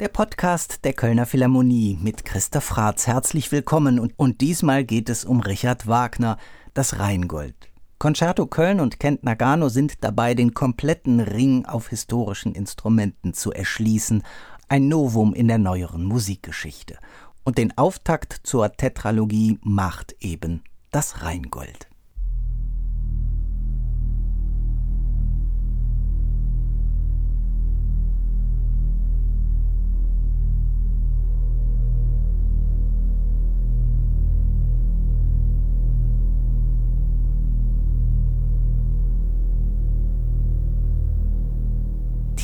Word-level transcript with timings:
Der 0.00 0.08
Podcast 0.08 0.84
der 0.84 0.94
Kölner 0.94 1.26
Philharmonie 1.26 1.98
mit 2.00 2.24
Christoph 2.24 2.78
Ratz. 2.78 3.06
Herzlich 3.06 3.52
willkommen 3.52 4.00
und, 4.00 4.14
und 4.16 4.40
diesmal 4.40 4.82
geht 4.84 5.10
es 5.10 5.26
um 5.26 5.40
Richard 5.40 5.86
Wagner, 5.86 6.38
das 6.72 6.98
Rheingold. 6.98 7.54
Concerto 7.98 8.46
Köln 8.46 8.80
und 8.80 8.98
Kent 8.98 9.24
Nagano 9.24 9.68
sind 9.68 10.02
dabei, 10.02 10.32
den 10.34 10.54
kompletten 10.54 11.20
Ring 11.20 11.66
auf 11.66 11.88
historischen 11.88 12.54
Instrumenten 12.54 13.34
zu 13.34 13.52
erschließen, 13.52 14.22
ein 14.68 14.88
Novum 14.88 15.34
in 15.34 15.48
der 15.48 15.58
neueren 15.58 16.04
Musikgeschichte. 16.04 16.96
Und 17.44 17.58
den 17.58 17.76
Auftakt 17.76 18.40
zur 18.42 18.72
Tetralogie 18.72 19.58
macht 19.62 20.16
eben 20.20 20.62
das 20.90 21.22
Rheingold. 21.22 21.89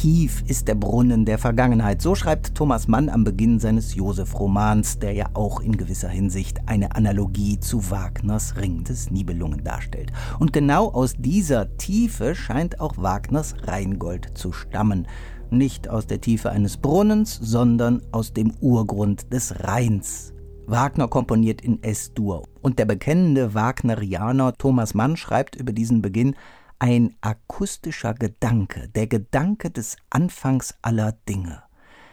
Tief 0.07 0.45
ist 0.47 0.69
der 0.69 0.77
Brunnen 0.77 1.25
der 1.25 1.37
Vergangenheit. 1.37 2.01
So 2.01 2.15
schreibt 2.15 2.55
Thomas 2.55 2.87
Mann 2.87 3.09
am 3.09 3.25
Beginn 3.25 3.59
seines 3.59 3.97
Josef-Romans, 3.97 5.01
der 5.01 5.15
ja 5.15 5.31
auch 5.35 5.59
in 5.59 5.77
gewisser 5.77 6.09
Hinsicht 6.09 6.61
eine 6.67 6.95
Analogie 6.95 7.59
zu 7.59 7.91
Wagners 7.91 8.55
Ring 8.57 8.85
des 8.85 9.11
Nibelungen 9.11 9.65
darstellt. 9.65 10.13
Und 10.39 10.53
genau 10.53 10.93
aus 10.93 11.15
dieser 11.19 11.77
Tiefe 11.77 12.37
scheint 12.37 12.79
auch 12.79 12.99
Wagners 12.99 13.57
Rheingold 13.65 14.39
zu 14.39 14.53
stammen. 14.53 15.09
Nicht 15.51 15.91
aus 15.91 16.07
der 16.07 16.21
Tiefe 16.21 16.51
eines 16.51 16.77
Brunnens, 16.77 17.41
sondern 17.43 18.01
aus 18.13 18.33
dem 18.33 18.53
Urgrund 18.61 19.33
des 19.33 19.59
Rheins. 19.65 20.33
Wagner 20.69 21.09
komponiert 21.09 21.63
in 21.63 21.83
S-Dur. 21.83 22.45
Und 22.63 22.79
der 22.79 22.85
bekennende 22.85 23.55
Wagnerianer 23.55 24.53
Thomas 24.53 24.95
Mann 24.95 25.17
schreibt 25.17 25.57
über 25.57 25.73
diesen 25.73 26.01
Beginn 26.01 26.37
ein 26.79 27.17
akustischer 27.21 28.15
Gedanke, 28.15 28.89
der 28.89 29.07
Gedanke 29.07 29.71
des 29.71 29.97
Anfangs 30.11 30.75
aller 30.83 31.13
Dinge. 31.29 31.63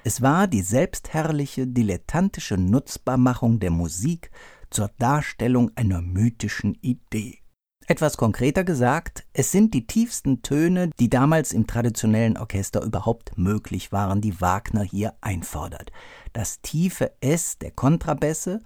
Es 0.04 0.22
war 0.22 0.48
die 0.48 0.62
selbstherrliche, 0.62 1.68
dilettantische 1.68 2.58
Nutzbarmachung 2.58 3.60
der 3.60 3.72
Musik 3.72 4.32
zur 4.70 4.90
Darstellung 4.98 5.72
einer 5.76 6.02
mythischen 6.02 6.76
Idee. 6.82 7.40
Etwas 7.86 8.16
konkreter 8.16 8.64
gesagt, 8.64 9.26
es 9.34 9.52
sind 9.52 9.74
die 9.74 9.86
tiefsten 9.86 10.42
Töne, 10.42 10.90
die 11.00 11.10
damals 11.10 11.52
im 11.52 11.68
traditionellen 11.68 12.38
Orchester 12.38 12.82
überhaupt 12.82 13.38
möglich 13.38 13.92
waren, 13.92 14.22
die 14.22 14.40
Wagner 14.40 14.84
hier 14.84 15.14
einfordert. 15.20 15.92
Das 16.32 16.62
tiefe 16.62 17.12
S 17.20 17.58
der 17.58 17.72
Kontrabässe 17.72 18.62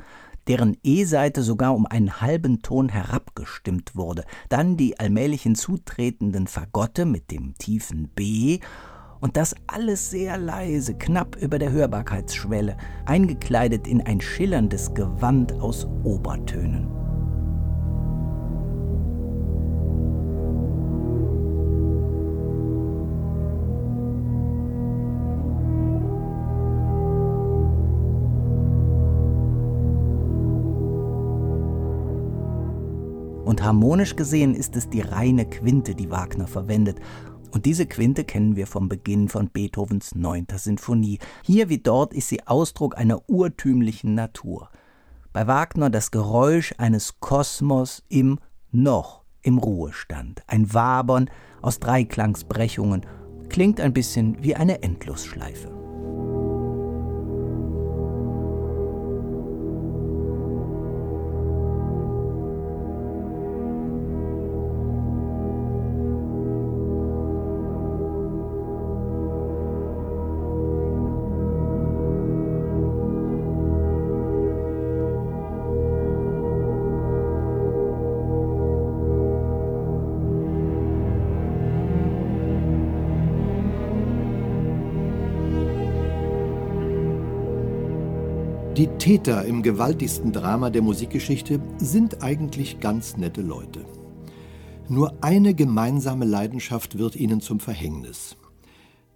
deren 0.47 0.77
E-Seite 0.83 1.43
sogar 1.43 1.75
um 1.75 1.85
einen 1.85 2.21
halben 2.21 2.61
Ton 2.61 2.89
herabgestimmt 2.89 3.95
wurde, 3.95 4.23
dann 4.49 4.77
die 4.77 4.99
allmählich 4.99 5.43
hinzutretenden 5.43 6.47
Fagotte 6.47 7.05
mit 7.05 7.31
dem 7.31 7.55
tiefen 7.57 8.09
B 8.15 8.59
und 9.19 9.37
das 9.37 9.55
alles 9.65 10.11
sehr 10.11 10.37
leise, 10.37 10.93
knapp 10.93 11.35
über 11.37 11.59
der 11.59 11.71
Hörbarkeitsschwelle, 11.71 12.77
eingekleidet 13.05 13.87
in 13.87 14.01
ein 14.01 14.21
schillerndes 14.21 14.93
Gewand 14.93 15.53
aus 15.53 15.87
Obertönen. 16.03 17.06
Harmonisch 33.67 34.15
gesehen 34.15 34.55
ist 34.55 34.75
es 34.75 34.89
die 34.89 35.01
reine 35.01 35.45
Quinte, 35.45 35.93
die 35.93 36.09
Wagner 36.09 36.47
verwendet. 36.47 36.99
Und 37.51 37.65
diese 37.65 37.85
Quinte 37.85 38.23
kennen 38.23 38.55
wir 38.55 38.65
vom 38.65 38.89
Beginn 38.89 39.29
von 39.29 39.49
Beethovens 39.49 40.15
9. 40.15 40.47
Sinfonie. 40.55 41.19
Hier 41.43 41.69
wie 41.69 41.77
dort 41.77 42.13
ist 42.13 42.29
sie 42.29 42.47
Ausdruck 42.47 42.97
einer 42.97 43.29
urtümlichen 43.29 44.15
Natur. 44.15 44.69
Bei 45.33 45.47
Wagner 45.47 45.89
das 45.89 46.11
Geräusch 46.11 46.73
eines 46.77 47.19
Kosmos 47.19 48.03
im 48.09 48.39
noch 48.71 49.23
im 49.41 49.57
Ruhestand. 49.57 50.43
Ein 50.47 50.73
Wabern 50.73 51.29
aus 51.61 51.79
Dreiklangsbrechungen 51.79 53.05
klingt 53.49 53.79
ein 53.79 53.93
bisschen 53.93 54.41
wie 54.43 54.55
eine 54.55 54.81
Endlosschleife. 54.81 55.86
Die 88.77 88.85
Täter 88.99 89.43
im 89.43 89.63
gewaltigsten 89.63 90.31
Drama 90.31 90.69
der 90.69 90.83
Musikgeschichte 90.83 91.59
sind 91.79 92.21
eigentlich 92.21 92.79
ganz 92.79 93.17
nette 93.17 93.41
Leute. 93.41 93.83
Nur 94.87 95.23
eine 95.23 95.55
gemeinsame 95.55 96.25
Leidenschaft 96.25 96.99
wird 96.99 97.15
ihnen 97.15 97.41
zum 97.41 97.59
Verhängnis. 97.59 98.37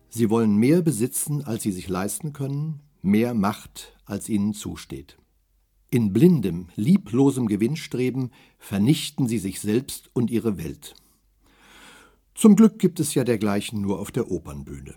Sie 0.09 0.31
wollen 0.31 0.55
mehr 0.55 0.81
besitzen, 0.81 1.43
als 1.43 1.61
sie 1.61 1.71
sich 1.71 1.87
leisten 1.89 2.33
können, 2.33 2.79
mehr 3.03 3.35
Macht, 3.35 3.95
als 4.03 4.29
ihnen 4.29 4.55
zusteht. 4.55 5.19
In 5.91 6.11
blindem, 6.11 6.69
lieblosem 6.75 7.45
Gewinnstreben 7.45 8.31
vernichten 8.57 9.27
sie 9.27 9.37
sich 9.37 9.59
selbst 9.59 10.09
und 10.13 10.31
ihre 10.31 10.57
Welt. 10.57 10.95
Zum 12.33 12.55
Glück 12.55 12.79
gibt 12.79 12.99
es 12.99 13.13
ja 13.13 13.23
dergleichen 13.23 13.79
nur 13.79 13.99
auf 13.99 14.09
der 14.09 14.31
Opernbühne. 14.31 14.95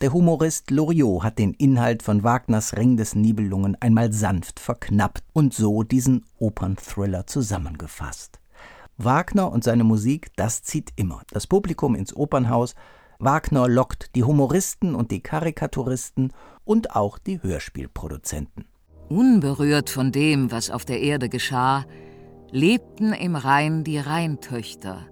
Der 0.00 0.12
Humorist 0.12 0.72
Loriot 0.72 1.22
hat 1.22 1.38
den 1.38 1.54
Inhalt 1.54 2.02
von 2.02 2.24
Wagners 2.24 2.76
Ring 2.76 2.96
des 2.96 3.14
Nibelungen 3.14 3.76
einmal 3.80 4.12
sanft 4.12 4.58
verknappt 4.58 5.22
und 5.32 5.54
so 5.54 5.84
diesen 5.84 6.24
Opernthriller 6.38 7.28
zusammengefasst. 7.28 8.40
Wagner 8.98 9.52
und 9.52 9.62
seine 9.62 9.84
Musik, 9.84 10.32
das 10.34 10.62
zieht 10.64 10.90
immer 10.96 11.22
das 11.30 11.46
Publikum 11.46 11.94
ins 11.94 12.14
Opernhaus. 12.14 12.74
Wagner 13.20 13.68
lockt 13.68 14.16
die 14.16 14.24
Humoristen 14.24 14.96
und 14.96 15.12
die 15.12 15.20
Karikaturisten 15.20 16.32
und 16.64 16.96
auch 16.96 17.18
die 17.18 17.40
Hörspielproduzenten. 17.40 18.64
Unberührt 19.08 19.90
von 19.90 20.10
dem, 20.10 20.50
was 20.50 20.70
auf 20.70 20.84
der 20.84 21.00
Erde 21.00 21.28
geschah, 21.28 21.84
lebten 22.50 23.12
im 23.12 23.36
Rhein 23.36 23.84
die 23.84 23.98
Rheintöchter, 23.98 25.06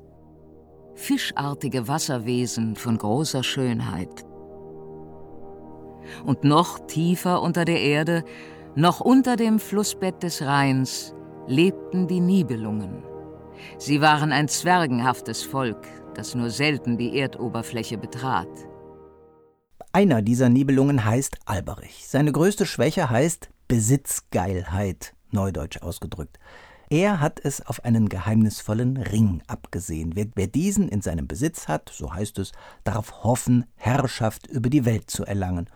fischartige 0.96 1.86
Wasserwesen 1.86 2.74
von 2.74 2.98
großer 2.98 3.44
Schönheit 3.44 4.24
und 6.24 6.44
noch 6.44 6.86
tiefer 6.86 7.42
unter 7.42 7.64
der 7.64 7.80
Erde, 7.80 8.24
noch 8.74 9.00
unter 9.00 9.36
dem 9.36 9.58
Flussbett 9.58 10.22
des 10.22 10.42
Rheins, 10.42 11.14
lebten 11.46 12.08
die 12.08 12.20
Nibelungen. 12.20 13.02
Sie 13.78 14.00
waren 14.00 14.32
ein 14.32 14.48
zwergenhaftes 14.48 15.42
Volk, 15.42 15.86
das 16.14 16.34
nur 16.34 16.50
selten 16.50 16.98
die 16.98 17.18
Erdoberfläche 17.18 17.98
betrat. 17.98 18.48
Einer 19.92 20.22
dieser 20.22 20.48
Nibelungen 20.48 21.04
heißt 21.04 21.36
Alberich. 21.44 22.06
Seine 22.08 22.32
größte 22.32 22.64
Schwäche 22.64 23.10
heißt 23.10 23.50
Besitzgeilheit, 23.68 25.14
neudeutsch 25.30 25.82
ausgedrückt. 25.82 26.38
Er 26.88 27.20
hat 27.20 27.40
es 27.42 27.64
auf 27.64 27.84
einen 27.84 28.08
geheimnisvollen 28.10 28.98
Ring 28.98 29.42
abgesehen. 29.46 30.12
Wer, 30.14 30.26
wer, 30.34 30.46
diesen 30.46 30.88
in 30.88 31.00
seinem 31.00 31.26
Besitz 31.26 31.68
hat, 31.68 31.90
so 31.94 32.12
heißt 32.12 32.38
es, 32.38 32.52
darf 32.84 33.22
hoffen, 33.22 33.64
Herrschaft 33.76 34.46
über 34.46 34.68
die 34.68 34.84
Welt 34.84 35.10
zu 35.10 35.24
erlangen. 35.24 35.70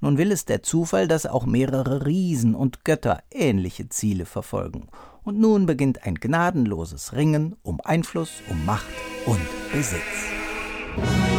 Nun 0.00 0.18
will 0.18 0.32
es 0.32 0.44
der 0.44 0.62
Zufall, 0.62 1.08
dass 1.08 1.26
auch 1.26 1.46
mehrere 1.46 2.06
Riesen 2.06 2.54
und 2.54 2.84
Götter 2.84 3.22
ähnliche 3.30 3.88
Ziele 3.88 4.24
verfolgen. 4.24 4.88
Und 5.22 5.38
nun 5.38 5.66
beginnt 5.66 6.04
ein 6.06 6.14
gnadenloses 6.14 7.12
Ringen 7.12 7.56
um 7.62 7.80
Einfluss, 7.82 8.42
um 8.48 8.64
Macht 8.64 8.88
und 9.26 9.40
Besitz. 9.72 11.29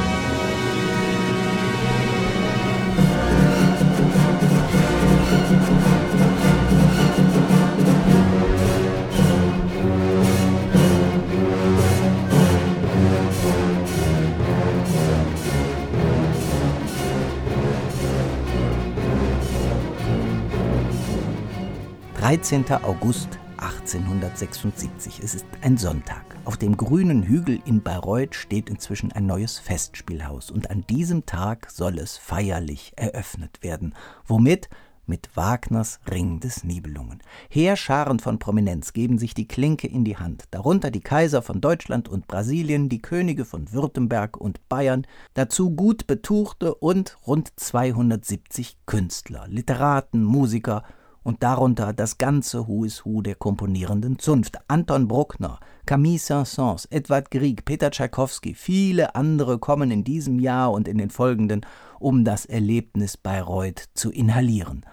13. 22.31 22.63
August 22.83 23.27
1876. 23.57 25.19
Es 25.21 25.35
ist 25.35 25.45
ein 25.63 25.75
Sonntag. 25.75 26.23
Auf 26.45 26.55
dem 26.55 26.77
grünen 26.77 27.23
Hügel 27.23 27.59
in 27.65 27.81
Bayreuth 27.81 28.35
steht 28.35 28.69
inzwischen 28.69 29.11
ein 29.11 29.25
neues 29.25 29.59
Festspielhaus 29.59 30.49
und 30.49 30.71
an 30.71 30.85
diesem 30.89 31.25
Tag 31.25 31.69
soll 31.69 31.99
es 31.99 32.17
feierlich 32.17 32.93
eröffnet 32.95 33.61
werden. 33.63 33.95
Womit? 34.25 34.69
Mit 35.05 35.35
Wagners 35.35 35.99
Ring 36.09 36.39
des 36.39 36.63
Nibelungen. 36.63 37.21
Heerscharen 37.49 38.19
von 38.19 38.39
Prominenz 38.39 38.93
geben 38.93 39.17
sich 39.17 39.33
die 39.33 39.49
Klinke 39.49 39.87
in 39.87 40.05
die 40.05 40.15
Hand, 40.15 40.45
darunter 40.51 40.89
die 40.89 41.01
Kaiser 41.01 41.41
von 41.41 41.59
Deutschland 41.59 42.07
und 42.07 42.27
Brasilien, 42.27 42.87
die 42.87 43.01
Könige 43.01 43.43
von 43.43 43.73
Württemberg 43.73 44.37
und 44.37 44.69
Bayern, 44.69 45.05
dazu 45.33 45.71
gut 45.71 46.07
betuchte 46.07 46.75
und 46.75 47.17
rund 47.27 47.51
270 47.57 48.77
Künstler, 48.85 49.49
Literaten, 49.49 50.23
Musiker 50.23 50.85
und 51.23 51.43
darunter 51.43 51.93
das 51.93 52.17
ganze 52.17 52.67
Who 52.67 52.85
is 52.85 53.05
Who 53.05 53.21
der 53.21 53.35
komponierenden 53.35 54.19
Zunft. 54.19 54.57
Anton 54.67 55.07
Bruckner, 55.07 55.59
Camille 55.85 56.17
Saint-Saëns, 56.17 56.87
Edward 56.89 57.31
Grieg, 57.31 57.65
Peter 57.65 57.91
Tschaikowski, 57.91 58.53
viele 58.53 59.15
andere 59.15 59.59
kommen 59.59 59.91
in 59.91 60.03
diesem 60.03 60.39
Jahr 60.39 60.71
und 60.71 60.87
in 60.87 60.97
den 60.97 61.09
folgenden, 61.09 61.65
um 61.99 62.23
das 62.23 62.45
Erlebnis 62.45 63.17
Bayreuth 63.17 63.89
zu 63.93 64.11
inhalieren. 64.11 64.85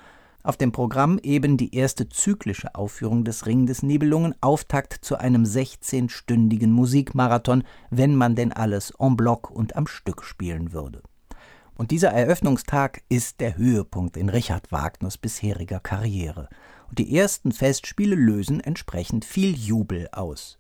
Auf 0.43 0.57
dem 0.57 0.73
Programm 0.73 1.19
eben 1.23 1.57
die 1.57 1.75
erste 1.75 2.09
zyklische 2.09 2.75
Aufführung 2.75 3.25
des 3.25 3.45
Ring 3.45 3.67
des 3.67 3.83
Nibelungen, 3.83 4.35
Auftakt 4.41 4.95
zu 5.03 5.17
einem 5.17 5.45
16-stündigen 5.45 6.69
Musikmarathon, 6.69 7.65
wenn 7.91 8.15
man 8.15 8.35
denn 8.35 8.53
alles 8.53 8.93
en 8.99 9.17
bloc 9.17 9.51
und 9.51 9.77
am 9.77 9.87
Stück 9.87 10.25
spielen 10.25 10.73
würde. 10.73 11.03
Und 11.79 11.93
dieser 11.93 12.09
Eröffnungstag 12.09 13.03
ist 13.09 13.39
der 13.39 13.57
Höhepunkt 13.57 14.17
in 14.17 14.29
Richard 14.29 14.73
Wagners 14.73 15.17
bisheriger 15.17 15.79
Karriere. 15.79 16.49
Und 16.89 16.99
die 16.99 17.17
ersten 17.17 17.53
Festspiele 17.53 18.17
lösen 18.17 18.59
entsprechend 18.59 19.25
viel 19.25 19.57
Jubel 19.57 20.09
aus. 20.11 20.59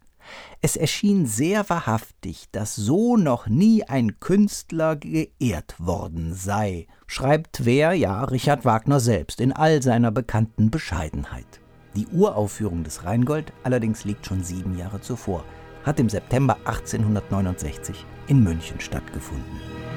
Es 0.63 0.77
erschien 0.77 1.27
sehr 1.27 1.69
wahrhaftig, 1.69 2.47
dass 2.53 2.77
so 2.77 3.17
noch 3.17 3.49
nie 3.49 3.83
ein 3.83 4.21
Künstler 4.21 4.95
geehrt 4.95 5.75
worden 5.79 6.35
sei, 6.35 6.87
schreibt 7.09 7.65
wer, 7.65 7.95
ja, 7.95 8.23
Richard 8.23 8.65
Wagner 8.65 9.01
selbst 9.01 9.41
in 9.41 9.53
all 9.53 9.83
seiner 9.83 10.13
bekannten 10.13 10.71
Bescheidenheit. 10.71 11.61
Die 11.97 12.07
Uraufführung 12.07 12.85
des 12.85 13.05
Rheingold 13.05 13.53
allerdings 13.65 14.05
liegt 14.05 14.25
schon 14.25 14.45
sieben 14.45 14.79
Jahre 14.79 15.01
zuvor, 15.01 15.45
hat 15.83 15.99
im 15.99 16.09
September 16.09 16.59
1869 16.65 18.05
in 18.29 18.45
München 18.45 18.79
stattgefunden. 18.79 19.88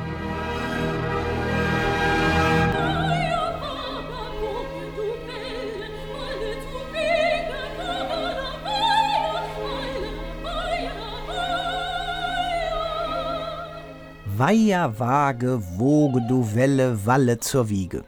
Weiher 14.44 14.98
Waage, 14.98 15.62
woge 15.78 16.20
du 16.28 16.56
Welle, 16.56 17.06
Walle 17.06 17.38
zur 17.38 17.70
Wiege. 17.70 18.04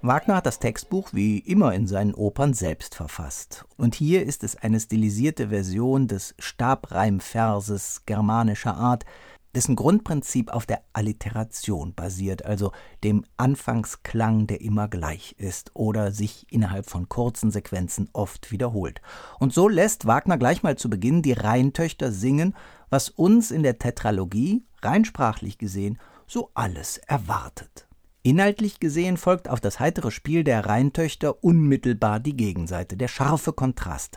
Wagner 0.00 0.36
hat 0.36 0.46
das 0.46 0.60
Textbuch 0.60 1.10
wie 1.12 1.40
immer 1.40 1.74
in 1.74 1.86
seinen 1.86 2.14
Opern 2.14 2.54
selbst 2.54 2.94
verfasst. 2.94 3.66
Und 3.76 3.94
hier 3.94 4.24
ist 4.24 4.44
es 4.44 4.56
eine 4.56 4.80
stilisierte 4.80 5.50
Version 5.50 6.08
des 6.08 6.34
Stabreimverses 6.38 8.04
germanischer 8.06 8.76
Art, 8.76 9.04
dessen 9.54 9.76
Grundprinzip 9.76 10.50
auf 10.50 10.66
der 10.66 10.82
Alliteration 10.92 11.94
basiert, 11.94 12.44
also 12.44 12.72
dem 13.04 13.24
Anfangsklang, 13.36 14.46
der 14.46 14.60
immer 14.60 14.88
gleich 14.88 15.34
ist 15.38 15.70
oder 15.74 16.12
sich 16.12 16.46
innerhalb 16.50 16.88
von 16.88 17.08
kurzen 17.08 17.50
Sequenzen 17.50 18.08
oft 18.12 18.50
wiederholt. 18.50 19.00
Und 19.38 19.52
so 19.52 19.68
lässt 19.68 20.06
Wagner 20.06 20.38
gleich 20.38 20.62
mal 20.62 20.76
zu 20.76 20.88
Beginn 20.88 21.22
die 21.22 21.32
Rheintöchter 21.32 22.12
singen, 22.12 22.54
was 22.90 23.08
uns 23.08 23.50
in 23.50 23.62
der 23.62 23.78
Tetralogie 23.78 24.64
rein 24.82 25.04
sprachlich 25.04 25.58
gesehen, 25.58 25.98
so 26.26 26.50
alles 26.54 26.98
erwartet. 26.98 27.86
Inhaltlich 28.24 28.78
gesehen 28.78 29.16
folgt 29.16 29.48
auf 29.48 29.60
das 29.60 29.80
heitere 29.80 30.12
Spiel 30.12 30.44
der 30.44 30.66
Rheintöchter 30.66 31.42
unmittelbar 31.42 32.20
die 32.20 32.36
Gegenseite, 32.36 32.96
der 32.96 33.08
scharfe 33.08 33.52
Kontrast. 33.52 34.16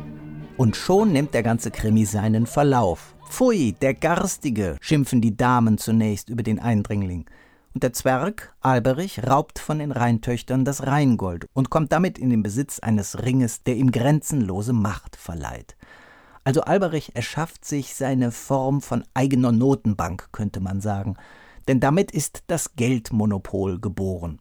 Und 0.57 0.75
schon 0.75 1.11
nimmt 1.11 1.33
der 1.33 1.43
ganze 1.43 1.71
Krimi 1.71 2.05
seinen 2.05 2.45
Verlauf. 2.45 3.15
Pfui, 3.29 3.73
der 3.81 3.93
Garstige, 3.93 4.75
schimpfen 4.81 5.21
die 5.21 5.37
Damen 5.37 5.77
zunächst 5.77 6.29
über 6.29 6.43
den 6.43 6.59
Eindringling. 6.59 7.25
Und 7.73 7.83
der 7.83 7.93
Zwerg, 7.93 8.53
Alberich, 8.59 9.25
raubt 9.25 9.57
von 9.57 9.79
den 9.79 9.93
Rheintöchtern 9.93 10.65
das 10.65 10.85
Rheingold 10.85 11.47
und 11.53 11.69
kommt 11.69 11.93
damit 11.93 12.19
in 12.19 12.29
den 12.29 12.43
Besitz 12.43 12.79
eines 12.79 13.23
Ringes, 13.23 13.63
der 13.63 13.77
ihm 13.77 13.91
grenzenlose 13.91 14.73
Macht 14.73 15.15
verleiht. 15.15 15.77
Also 16.43 16.61
Alberich 16.61 17.15
erschafft 17.15 17.63
sich 17.63 17.95
seine 17.95 18.31
Form 18.31 18.81
von 18.81 19.05
eigener 19.13 19.53
Notenbank, 19.53 20.29
könnte 20.33 20.59
man 20.59 20.81
sagen. 20.81 21.15
Denn 21.69 21.79
damit 21.79 22.11
ist 22.11 22.43
das 22.47 22.75
Geldmonopol 22.75 23.79
geboren. 23.79 24.40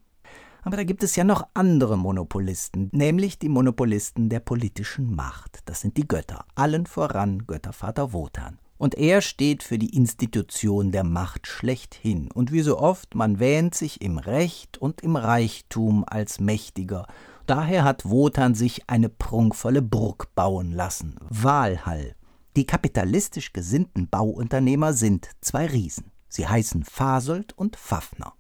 Aber 0.63 0.77
da 0.77 0.85
gibt 0.85 1.03
es 1.03 1.17
ja 1.17 1.25
noch 1.25 1.47
andere 1.55 1.97
Monopolisten, 1.97 2.91
nämlich 2.93 3.39
die 3.39 3.49
Monopolisten 3.49 4.29
der 4.29 4.41
politischen 4.41 5.15
Macht. 5.15 5.61
Das 5.65 5.81
sind 5.81 5.97
die 5.97 6.07
Götter, 6.07 6.45
allen 6.55 6.87
voran 6.87 7.47
Göttervater 7.47 8.13
Wotan. 8.13 8.59
Und 8.81 8.95
er 8.95 9.21
steht 9.21 9.63
für 9.63 9.79
die 9.79 9.95
Institution 9.95 10.91
der 10.91 11.05
Macht 11.05 11.47
schlechthin. 11.47 12.31
Und 12.33 12.51
wie 12.51 12.63
so 12.63 12.79
oft, 12.79 13.15
man 13.15 13.39
wähnt 13.39 13.75
sich 13.75 14.01
im 14.01 14.17
Recht 14.17 14.79
und 14.79 15.03
im 15.03 15.17
Reichtum 15.17 16.05
als 16.07 16.41
Mächtiger. 16.41 17.07
Daher 17.45 17.85
hat 17.85 18.09
Wotan 18.09 18.55
sich 18.55 18.89
eine 18.89 19.11
prunkvolle 19.11 19.83
Burg 19.83 20.35
bauen 20.35 20.73
lassen, 20.73 21.17
Walhall. 21.29 22.15
Die 22.57 22.65
kapitalistisch 22.65 23.53
gesinnten 23.53 24.09
Bauunternehmer 24.09 24.93
sind 24.93 25.29
zwei 25.41 25.67
Riesen. 25.67 26.11
Sie 26.29 26.47
heißen 26.47 26.85
Fasold 26.85 27.53
und 27.59 27.77
Fafner. 27.77 28.33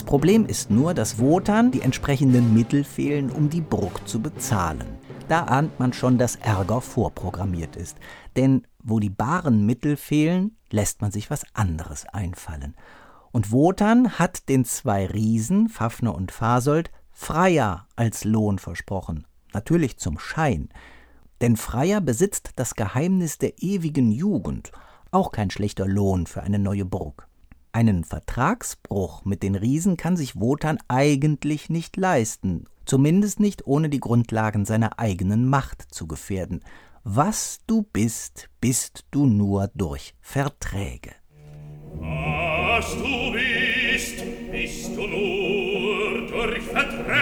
Das 0.00 0.06
Problem 0.06 0.46
ist 0.46 0.70
nur, 0.70 0.94
dass 0.94 1.18
Wotan 1.18 1.72
die 1.72 1.82
entsprechenden 1.82 2.54
Mittel 2.54 2.84
fehlen, 2.84 3.30
um 3.30 3.50
die 3.50 3.60
Burg 3.60 4.08
zu 4.08 4.22
bezahlen. 4.22 4.86
Da 5.28 5.44
ahnt 5.44 5.78
man 5.78 5.92
schon, 5.92 6.16
dass 6.16 6.36
Ärger 6.36 6.80
vorprogrammiert 6.80 7.76
ist. 7.76 7.98
Denn 8.34 8.66
wo 8.82 8.98
die 8.98 9.10
baren 9.10 9.66
Mittel 9.66 9.98
fehlen, 9.98 10.56
lässt 10.70 11.02
man 11.02 11.12
sich 11.12 11.28
was 11.28 11.44
anderes 11.52 12.06
einfallen. 12.06 12.76
Und 13.30 13.52
Wotan 13.52 14.18
hat 14.18 14.48
den 14.48 14.64
zwei 14.64 15.04
Riesen, 15.04 15.68
Fafner 15.68 16.14
und 16.14 16.32
Fasold, 16.32 16.90
Freier 17.10 17.86
als 17.94 18.24
Lohn 18.24 18.58
versprochen. 18.58 19.26
Natürlich 19.52 19.98
zum 19.98 20.18
Schein. 20.18 20.70
Denn 21.42 21.58
Freier 21.58 22.00
besitzt 22.00 22.52
das 22.56 22.74
Geheimnis 22.74 23.36
der 23.36 23.62
ewigen 23.62 24.10
Jugend. 24.10 24.72
Auch 25.10 25.30
kein 25.30 25.50
schlechter 25.50 25.86
Lohn 25.86 26.26
für 26.26 26.42
eine 26.42 26.58
neue 26.58 26.86
Burg. 26.86 27.28
Einen 27.72 28.02
Vertragsbruch 28.02 29.24
mit 29.24 29.44
den 29.44 29.54
Riesen 29.54 29.96
kann 29.96 30.16
sich 30.16 30.40
Wotan 30.40 30.78
eigentlich 30.88 31.70
nicht 31.70 31.96
leisten, 31.96 32.64
zumindest 32.84 33.38
nicht 33.38 33.64
ohne 33.64 33.88
die 33.88 34.00
Grundlagen 34.00 34.64
seiner 34.64 34.98
eigenen 34.98 35.48
Macht 35.48 35.82
zu 35.94 36.08
gefährden. 36.08 36.64
Was 37.04 37.60
du 37.68 37.82
bist, 37.92 38.50
bist 38.60 39.04
du 39.12 39.26
nur 39.26 39.70
durch 39.76 40.14
Verträge. 40.20 41.12
Was 41.94 42.92
du 42.96 43.32
bist, 43.32 44.24
bist 44.50 44.96
du 44.96 45.06
nur 45.06 46.26
durch 46.28 46.62
Verträge. 46.62 47.20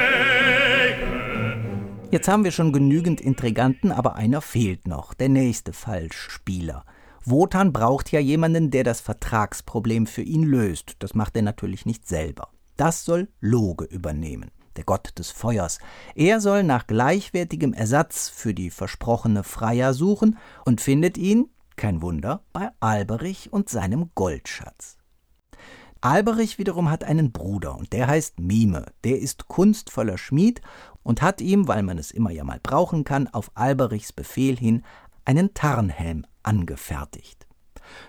Jetzt 2.11 2.27
haben 2.27 2.45
wir 2.45 2.53
schon 2.53 2.73
genügend 2.73 3.21
Intriganten, 3.21 3.93
aber 3.93 4.17
einer 4.17 4.41
fehlt 4.41 4.89
noch, 4.89 5.13
der 5.13 5.29
nächste 5.29 5.75
Falschspieler. 5.75 6.87
Wotan 7.25 7.73
braucht 7.73 8.13
ja 8.13 8.21
jemanden, 8.21 8.71
der 8.71 8.85
das 8.85 9.01
Vertragsproblem 9.01 10.07
für 10.07 10.23
ihn 10.23 10.45
löst. 10.45 10.97
Das 11.01 11.15
macht 11.15 11.37
er 11.37 11.43
natürlich 11.43 11.87
nicht 11.87 12.07
selber. 12.07 12.49
Das 12.77 13.05
soll 13.05 13.29
Loge 13.41 13.85
übernehmen. 13.85 14.51
der 14.77 14.85
Gott 14.85 15.19
des 15.19 15.33
Feuers. 15.33 15.81
Er 16.15 16.41
soll 16.41 16.63
nach 16.63 16.87
gleichwertigem 16.87 17.75
Ersatz 17.75 18.29
für 18.29 18.55
die 18.55 18.71
versprochene 18.71 19.43
Freya 19.43 19.93
suchen 19.93 20.39
und 20.65 20.81
findet 20.81 21.19
ihn, 21.19 21.51
kein 21.75 22.01
Wunder, 22.01 22.45
bei 22.53 22.71
Alberich 22.79 23.53
und 23.53 23.69
seinem 23.69 24.11
Goldschatz. 24.15 24.97
Alberich 26.01 26.59
wiederum 26.59 26.91
hat 26.91 27.03
einen 27.03 27.33
Bruder 27.33 27.77
und 27.77 27.93
der 27.93 28.07
heißt 28.07 28.39
Mime. 28.39 28.87
Der 29.03 29.19
ist 29.19 29.49
kunstvoller 29.49 30.17
Schmied 30.17 30.61
und 31.03 31.23
hat 31.23 31.41
ihm, 31.41 31.67
weil 31.67 31.83
man 31.83 31.99
es 31.99 32.13
immer 32.13 32.31
ja 32.31 32.45
mal 32.45 32.61
brauchen 32.63 33.03
kann, 33.03 33.27
auf 33.27 33.51
Alberichs 33.55 34.13
Befehl 34.13 34.57
hin 34.57 34.85
einen 35.25 35.55
Tarnhelm 35.55 36.25
angefertigt. 36.49 37.47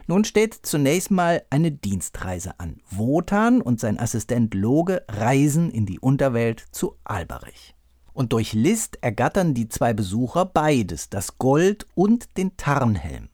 Nun 0.08 0.24
steht 0.24 0.54
zunächst 0.64 1.12
mal 1.12 1.44
eine 1.50 1.72
Dienstreise 1.72 2.58
an. 2.58 2.78
Wotan 2.90 3.62
und 3.62 3.82
sein 3.82 4.00
Assistent 4.00 4.54
Loge 4.54 5.04
reisen 5.10 5.70
in 5.70 5.86
die 5.86 6.00
Unterwelt 6.00 6.66
zu 6.72 6.96
Alberich. 7.04 7.76
Und 8.14 8.32
durch 8.34 8.54
List 8.54 8.98
ergattern 9.02 9.54
die 9.54 9.68
zwei 9.68 9.94
Besucher 9.94 10.46
beides, 10.46 11.10
das 11.10 11.38
Gold 11.38 11.86
und 11.96 12.38
den 12.38 12.56
Tarnhelm. 12.56 13.28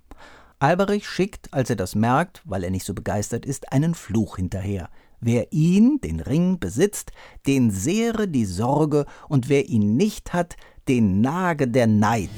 Alberich 0.57 1.07
schickt, 1.07 1.53
als 1.53 1.69
er 1.69 1.75
das 1.75 1.93
merkt, 1.93 2.41
weil 2.45 2.63
er 2.63 2.71
nicht 2.71 2.85
so 2.85 2.95
begeistert 2.95 3.45
ist, 3.45 3.71
einen 3.71 3.93
Fluch 3.93 4.37
hinterher. 4.37 4.89
Wer 5.19 5.53
ihn, 5.53 5.99
den 6.01 6.19
Ring, 6.19 6.59
besitzt, 6.59 7.11
den 7.45 7.69
sehre 7.71 8.27
die 8.27 8.45
Sorge, 8.45 9.05
und 9.29 9.49
wer 9.49 9.69
ihn 9.69 9.95
nicht 9.95 10.33
hat, 10.33 10.55
den 10.87 11.21
nage 11.21 11.67
der 11.67 11.87
Neid. 11.87 12.29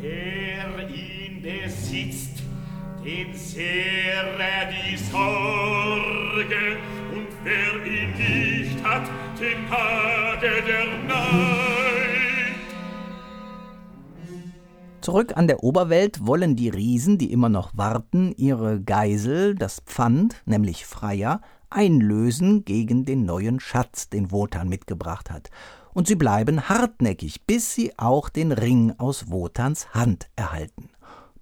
Besitzt, 0.00 0.31
den 3.04 3.34
sehre 3.34 4.70
die 4.70 4.96
Sorge, 4.96 6.78
und 7.12 7.28
wer 7.42 7.84
ihn 7.84 8.12
nicht 8.12 8.84
hat, 8.84 9.10
den 9.40 9.68
nage 9.68 10.62
der 10.66 10.86
Neid. 11.08 11.42
Zurück 15.00 15.36
an 15.36 15.48
der 15.48 15.64
Oberwelt 15.64 16.24
wollen 16.26 16.54
die 16.54 16.68
Riesen, 16.68 17.18
die 17.18 17.32
immer 17.32 17.48
noch 17.48 17.76
warten, 17.76 18.32
ihre 18.36 18.80
Geisel, 18.80 19.56
das 19.56 19.80
Pfand, 19.80 20.36
nämlich 20.46 20.86
Freier, 20.86 21.40
einlösen 21.70 22.64
gegen 22.64 23.04
den 23.04 23.24
neuen 23.24 23.58
Schatz, 23.58 24.10
den 24.10 24.30
Wotan 24.30 24.68
mitgebracht 24.68 25.28
hat. 25.28 25.50
Und 25.92 26.06
sie 26.06 26.14
bleiben 26.14 26.68
hartnäckig, 26.68 27.46
bis 27.46 27.74
sie 27.74 27.98
auch 27.98 28.28
den 28.28 28.52
Ring 28.52 28.94
aus 28.96 29.28
Wotans 29.28 29.92
Hand 29.92 30.30
erhalten. 30.36 30.91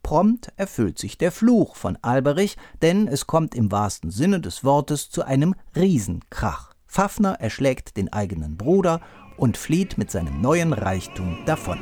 Prompt 0.02 0.52
erfüllt 0.56 0.98
sich 0.98 1.18
der 1.18 1.32
Fluch 1.32 1.76
von 1.76 1.98
Alberich, 2.02 2.56
denn 2.82 3.08
es 3.08 3.26
kommt 3.26 3.54
im 3.54 3.70
wahrsten 3.70 4.10
Sinne 4.10 4.40
des 4.40 4.64
Wortes 4.64 5.10
zu 5.10 5.24
einem 5.24 5.54
Riesenkrach. 5.76 6.72
Fafner 6.86 7.34
erschlägt 7.40 7.96
den 7.96 8.12
eigenen 8.12 8.56
Bruder 8.56 9.00
und 9.36 9.56
flieht 9.56 9.98
mit 9.98 10.10
seinem 10.10 10.40
neuen 10.40 10.72
Reichtum 10.72 11.38
davon. 11.46 11.78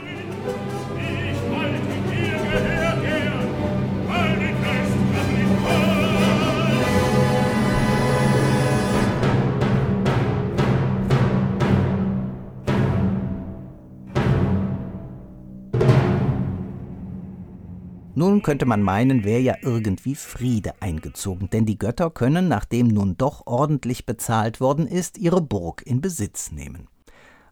Nun 18.19 18.43
könnte 18.43 18.67
man 18.67 18.83
meinen, 18.83 19.23
wäre 19.23 19.39
ja 19.39 19.55
irgendwie 19.63 20.17
Friede 20.17 20.73
eingezogen, 20.81 21.51
denn 21.51 21.67
die 21.67 21.79
Götter 21.79 22.11
können, 22.11 22.49
nachdem 22.49 22.89
nun 22.89 23.17
doch 23.17 23.47
ordentlich 23.47 24.07
bezahlt 24.07 24.61
worden 24.61 24.89
ist, 24.89 25.19
ihre 25.19 25.41
Burg 25.41 25.87
in 25.87 26.01
Besitz 26.01 26.51
nehmen. 26.51 26.89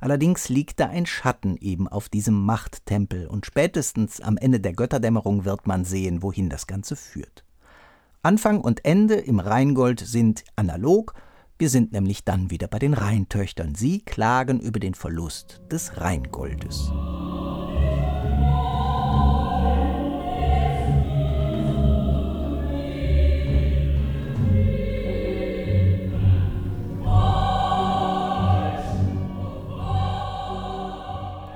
Allerdings 0.00 0.48
liegt 0.48 0.80
da 0.80 0.86
ein 0.86 1.06
Schatten 1.06 1.56
eben 1.56 1.86
auf 1.86 2.08
diesem 2.08 2.44
Machttempel, 2.44 3.28
und 3.28 3.46
spätestens 3.46 4.20
am 4.20 4.36
Ende 4.36 4.58
der 4.58 4.72
Götterdämmerung 4.72 5.44
wird 5.44 5.68
man 5.68 5.84
sehen, 5.84 6.20
wohin 6.20 6.50
das 6.50 6.66
Ganze 6.66 6.96
führt. 6.96 7.44
Anfang 8.24 8.60
und 8.60 8.84
Ende 8.84 9.14
im 9.14 9.38
Rheingold 9.38 10.00
sind 10.00 10.42
analog, 10.56 11.14
wir 11.60 11.70
sind 11.70 11.92
nämlich 11.92 12.24
dann 12.24 12.50
wieder 12.50 12.66
bei 12.66 12.80
den 12.80 12.94
Rheintöchtern. 12.94 13.76
Sie 13.76 14.00
klagen 14.00 14.58
über 14.58 14.80
den 14.80 14.94
Verlust 14.94 15.60
des 15.70 16.00
Rheingoldes. 16.00 16.90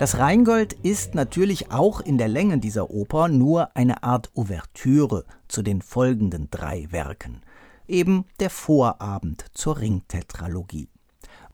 Das 0.00 0.16
Rheingold 0.16 0.73
ist 0.73 1.14
natürlich 1.14 1.73
auch 1.73 2.00
in 2.00 2.16
der 2.16 2.28
Länge 2.28 2.57
dieser 2.57 2.88
Oper 2.88 3.28
nur 3.28 3.76
eine 3.76 4.02
Art 4.02 4.30
Ouvertüre 4.35 5.26
zu 5.47 5.61
den 5.61 5.83
folgenden 5.83 6.49
drei 6.50 6.87
Werken, 6.88 7.42
eben 7.87 8.25
der 8.38 8.49
Vorabend 8.49 9.45
zur 9.52 9.78
Ringtetralogie. 9.78 10.88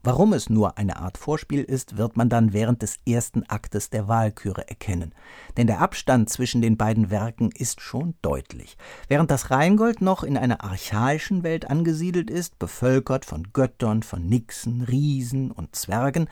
Warum 0.05 0.33
es 0.33 0.49
nur 0.49 0.79
eine 0.79 0.99
Art 0.99 1.19
Vorspiel 1.19 1.65
ist, 1.65 1.97
wird 1.97 2.17
man 2.17 2.29
dann 2.29 2.53
während 2.53 2.83
des 2.83 2.99
ersten 3.05 3.43
Aktes 3.49 3.91
der 3.91 4.07
Walküre 4.07 4.69
erkennen. 4.69 5.13
Denn 5.57 5.67
der 5.67 5.81
Abstand 5.81 6.31
zwischen 6.31 6.63
den 6.63 6.77
beiden 6.77 7.11
Werken 7.11 7.51
ist 7.51 7.81
schon 7.81 8.15
deutlich. 8.23 8.77
Während 9.09 9.33
das 9.33 9.51
Rheingold 9.51 10.03
noch 10.03 10.23
in 10.23 10.37
einer 10.37 10.63
archaischen 10.63 11.43
Welt 11.43 11.69
angesiedelt 11.69 12.31
ist, 12.31 12.61
bevölkert 12.61 13.25
von 13.25 13.53
Göttern, 13.53 14.05
von 14.05 14.25
Nixen, 14.25 14.83
Riesen 14.83 15.51
und 15.51 15.75
Zwergen, 15.75 16.29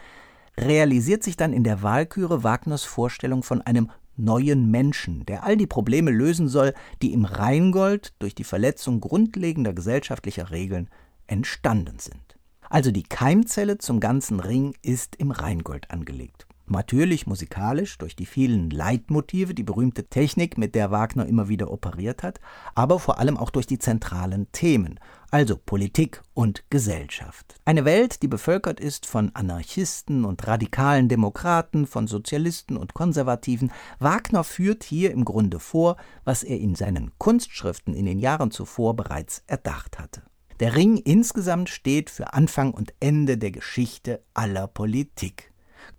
realisiert 0.59 1.23
sich 1.23 1.37
dann 1.37 1.53
in 1.53 1.65
der 1.65 1.83
Walküre 1.83 2.43
Wagners 2.43 2.85
Vorstellung 2.85 3.43
von 3.43 3.63
einem 3.63 3.91
neuen 4.17 4.71
Menschen, 4.71 5.27
der 5.27 5.45
all 5.45 5.57
die 5.57 5.67
Probleme 5.67 6.11
lösen 6.11 6.49
soll, 6.49 6.75
die 7.03 7.13
im 7.13 7.25
Rheingold 7.25 8.15
durch 8.19 8.35
die 8.35 8.45
Verletzung 8.45 9.01
grundlegender 9.01 9.73
gesellschaftlicher 9.73 10.51
Regeln 10.51 10.89
entstanden 11.27 11.99
sind. 11.99 12.37
Also 12.71 12.91
die 12.91 13.03
Keimzelle 13.03 13.79
zum 13.79 14.01
ganzen 14.01 14.41
Ring 14.41 14.75
ist 14.83 15.17
im 15.17 15.31
Rheingold 15.31 15.91
angelegt. 15.91 16.44
Natürlich 16.67 17.27
musikalisch 17.27 17.99
durch 17.99 18.17
die 18.17 18.25
vielen 18.25 18.71
Leitmotive, 18.71 19.53
die 19.53 19.63
berühmte 19.63 20.07
Technik, 20.07 20.57
mit 20.57 20.75
der 20.75 20.91
Wagner 20.91 21.27
immer 21.27 21.49
wieder 21.49 21.71
operiert 21.71 22.23
hat, 22.23 22.41
aber 22.75 22.99
vor 22.99 23.19
allem 23.19 23.37
auch 23.37 23.51
durch 23.51 23.67
die 23.67 23.79
zentralen 23.79 24.51
Themen, 24.53 24.99
also 25.31 25.59
Politik 25.59 26.23
und 26.33 26.65
Gesellschaft. 26.71 27.57
Eine 27.67 27.85
Welt, 27.85 28.23
die 28.23 28.29
bevölkert 28.29 28.81
ist 28.81 29.05
von 29.05 29.31
Anarchisten 29.35 30.25
und 30.25 30.47
radikalen 30.47 31.09
Demokraten, 31.09 31.87
von 31.87 32.07
Sozialisten 32.07 32.79
und 32.79 32.95
Konservativen. 32.95 33.71
Wagner 33.99 34.43
führt 34.43 34.85
hier 34.85 35.11
im 35.11 35.27
Grunde 35.27 35.61
vor, 35.61 35.97
was 36.25 36.43
er 36.43 36.59
in 36.59 36.75
seinen 36.75 37.11
Kunstschriften 37.19 37.93
in 37.93 38.07
den 38.07 38.19
Jahren 38.19 38.51
zuvor 38.51 38.97
bereits 38.97 39.43
erdacht 39.47 39.99
hatte. 39.99 40.23
Der 40.61 40.77
Ring 40.77 40.97
insgesamt 40.97 41.69
steht 41.69 42.11
für 42.11 42.33
Anfang 42.33 42.73
und 42.73 42.95
Ende 43.01 43.37
der 43.37 43.51
Geschichte 43.51 44.23
aller 44.35 44.69
Politik. 44.69 45.53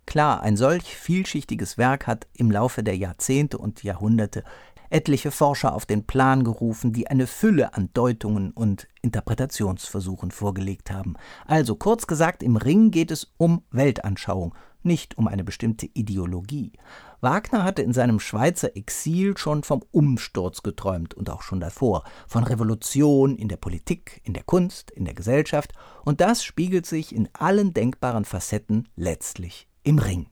Klar, 0.06 0.42
ein 0.42 0.56
solch 0.56 0.96
vielschichtiges 0.96 1.78
Werk 1.78 2.06
hat 2.06 2.26
im 2.34 2.50
Laufe 2.50 2.82
der 2.82 2.96
Jahrzehnte 2.96 3.58
und 3.58 3.82
Jahrhunderte 3.82 4.44
etliche 4.90 5.30
Forscher 5.30 5.74
auf 5.74 5.86
den 5.86 6.06
Plan 6.06 6.44
gerufen, 6.44 6.92
die 6.92 7.08
eine 7.08 7.26
Fülle 7.26 7.74
an 7.74 7.90
Deutungen 7.92 8.50
und 8.52 8.88
Interpretationsversuchen 9.02 10.30
vorgelegt 10.30 10.90
haben. 10.90 11.14
Also 11.46 11.74
kurz 11.74 12.06
gesagt, 12.06 12.42
im 12.42 12.56
Ring 12.56 12.90
geht 12.90 13.10
es 13.10 13.32
um 13.36 13.62
Weltanschauung, 13.70 14.54
nicht 14.82 15.18
um 15.18 15.26
eine 15.26 15.44
bestimmte 15.44 15.86
Ideologie. 15.86 16.72
Wagner 17.20 17.64
hatte 17.64 17.82
in 17.82 17.92
seinem 17.92 18.20
Schweizer 18.20 18.76
Exil 18.76 19.36
schon 19.36 19.64
vom 19.64 19.82
Umsturz 19.90 20.62
geträumt 20.62 21.14
und 21.14 21.30
auch 21.30 21.42
schon 21.42 21.60
davor, 21.60 22.04
von 22.28 22.44
Revolution 22.44 23.36
in 23.36 23.48
der 23.48 23.56
Politik, 23.56 24.20
in 24.22 24.32
der 24.32 24.44
Kunst, 24.44 24.90
in 24.90 25.04
der 25.04 25.14
Gesellschaft, 25.14 25.72
und 26.04 26.20
das 26.20 26.44
spiegelt 26.44 26.86
sich 26.86 27.14
in 27.14 27.28
allen 27.32 27.74
denkbaren 27.74 28.24
Facetten 28.24 28.88
letztlich 28.94 29.66
im 29.86 29.98
Ring. 29.98 30.26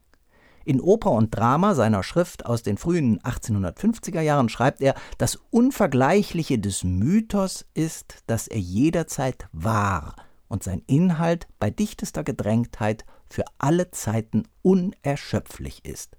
In 0.65 0.81
Oper 0.81 1.13
und 1.13 1.35
Drama 1.35 1.75
seiner 1.75 2.03
Schrift 2.03 2.47
aus 2.47 2.63
den 2.63 2.79
frühen 2.79 3.21
1850er 3.21 4.21
Jahren 4.21 4.49
schreibt 4.49 4.81
er, 4.81 4.95
das 5.19 5.39
Unvergleichliche 5.51 6.59
des 6.59 6.85
Mythos 6.85 7.67
ist, 7.75 8.23
dass 8.27 8.49
er 8.49 8.59
jederzeit 8.59 9.47
wahr 9.53 10.17
und 10.49 10.63
sein 10.63 10.83
Inhalt 10.87 11.47
bei 11.59 11.71
dichtester 11.71 12.25
Gedrängtheit 12.25 13.05
für 13.29 13.45
alle 13.59 13.91
Zeiten 13.91 14.45
unerschöpflich 14.63 15.85
ist. 15.85 16.17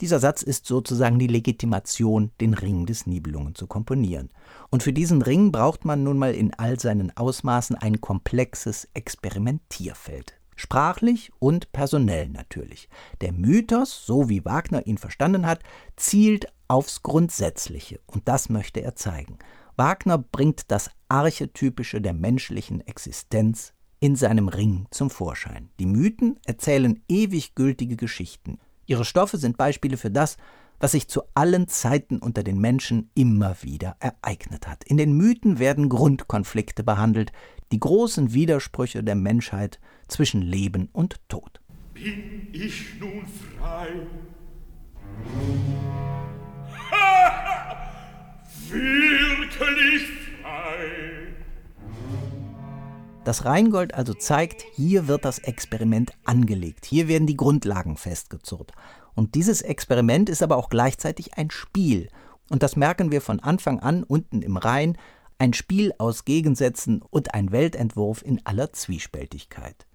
Dieser 0.00 0.20
Satz 0.20 0.42
ist 0.42 0.66
sozusagen 0.66 1.18
die 1.18 1.26
Legitimation, 1.26 2.30
den 2.40 2.54
Ring 2.54 2.86
des 2.86 3.06
Nibelungen 3.06 3.56
zu 3.56 3.66
komponieren. 3.66 4.30
Und 4.70 4.84
für 4.84 4.92
diesen 4.92 5.22
Ring 5.22 5.50
braucht 5.50 5.84
man 5.84 6.04
nun 6.04 6.18
mal 6.18 6.34
in 6.34 6.54
all 6.54 6.78
seinen 6.78 7.16
Ausmaßen 7.16 7.74
ein 7.74 8.00
komplexes 8.00 8.86
Experimentierfeld. 8.94 10.37
Sprachlich 10.58 11.30
und 11.38 11.70
personell 11.70 12.28
natürlich. 12.28 12.88
Der 13.20 13.30
Mythos, 13.32 14.04
so 14.04 14.28
wie 14.28 14.44
Wagner 14.44 14.84
ihn 14.88 14.98
verstanden 14.98 15.46
hat, 15.46 15.60
zielt 15.94 16.52
aufs 16.66 17.04
Grundsätzliche 17.04 18.00
und 18.06 18.26
das 18.26 18.48
möchte 18.48 18.82
er 18.82 18.96
zeigen. 18.96 19.38
Wagner 19.76 20.18
bringt 20.18 20.72
das 20.72 20.90
Archetypische 21.08 22.00
der 22.00 22.12
menschlichen 22.12 22.84
Existenz 22.84 23.72
in 24.00 24.16
seinem 24.16 24.48
Ring 24.48 24.86
zum 24.90 25.10
Vorschein. 25.10 25.70
Die 25.78 25.86
Mythen 25.86 26.40
erzählen 26.44 27.04
ewig 27.06 27.54
gültige 27.54 27.94
Geschichten. 27.94 28.58
Ihre 28.86 29.04
Stoffe 29.04 29.38
sind 29.38 29.58
Beispiele 29.58 29.96
für 29.96 30.10
das, 30.10 30.38
was 30.80 30.90
sich 30.90 31.06
zu 31.06 31.22
allen 31.34 31.68
Zeiten 31.68 32.18
unter 32.18 32.42
den 32.42 32.58
Menschen 32.58 33.10
immer 33.14 33.56
wieder 33.62 33.96
ereignet 34.00 34.66
hat. 34.66 34.82
In 34.82 34.96
den 34.96 35.12
Mythen 35.12 35.60
werden 35.60 35.88
Grundkonflikte 35.88 36.82
behandelt, 36.82 37.30
die 37.70 37.78
großen 37.78 38.32
Widersprüche 38.32 39.04
der 39.04 39.14
Menschheit 39.14 39.78
zwischen 40.08 40.42
Leben 40.42 40.88
und 40.92 41.20
Tod. 41.28 41.60
Bin 41.94 42.48
ich 42.52 42.98
nun 43.00 43.24
frei? 43.58 43.88
Wirklich 48.70 50.02
frei? 50.42 51.18
Das 53.24 53.44
Rheingold 53.44 53.94
also 53.94 54.14
zeigt, 54.14 54.62
hier 54.74 55.06
wird 55.08 55.24
das 55.24 55.38
Experiment 55.38 56.12
angelegt, 56.24 56.86
hier 56.86 57.08
werden 57.08 57.26
die 57.26 57.36
Grundlagen 57.36 57.96
festgezurrt. 57.96 58.72
Und 59.14 59.34
dieses 59.34 59.62
Experiment 59.62 60.28
ist 60.28 60.42
aber 60.42 60.56
auch 60.56 60.68
gleichzeitig 60.70 61.34
ein 61.34 61.50
Spiel. 61.50 62.08
Und 62.50 62.62
das 62.62 62.76
merken 62.76 63.10
wir 63.10 63.20
von 63.20 63.40
Anfang 63.40 63.80
an 63.80 64.04
unten 64.04 64.42
im 64.42 64.56
Rhein, 64.56 64.96
ein 65.38 65.52
Spiel 65.54 65.92
aus 65.98 66.24
Gegensätzen 66.24 67.02
und 67.02 67.34
ein 67.34 67.52
Weltentwurf 67.52 68.22
in 68.22 68.40
aller 68.46 68.72
Zwiespältigkeit. 68.72 69.87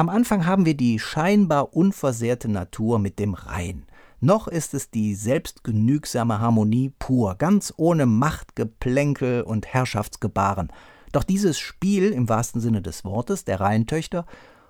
Am 0.00 0.08
Anfang 0.08 0.46
haben 0.46 0.64
wir 0.64 0.78
die 0.78 0.98
scheinbar 0.98 1.76
unversehrte 1.76 2.48
Natur 2.48 2.98
mit 2.98 3.18
dem 3.18 3.34
Rhein. 3.34 3.84
Noch 4.18 4.48
ist 4.48 4.72
es 4.72 4.90
die 4.90 5.14
selbstgenügsame 5.14 6.40
Harmonie 6.40 6.90
pur, 6.98 7.34
ganz 7.34 7.74
ohne 7.76 8.06
Machtgeplänkel 8.06 9.42
und 9.42 9.66
Herrschaftsgebaren. 9.66 10.72
Doch 11.12 11.22
dieses 11.22 11.58
Spiel 11.58 12.12
im 12.12 12.30
wahrsten 12.30 12.62
Sinne 12.62 12.80
des 12.80 13.04
Wortes 13.04 13.44
der 13.44 13.60
Rheintöchter 13.60 14.24